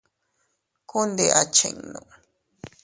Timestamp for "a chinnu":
1.39-1.99